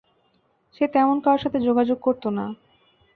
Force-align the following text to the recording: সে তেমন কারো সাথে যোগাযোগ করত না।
সে 0.75 0.85
তেমন 0.87 1.17
কারো 1.19 1.39
সাথে 1.43 1.59
যোগাযোগ 1.59 1.97
করত 2.01 2.23
না। 2.37 2.45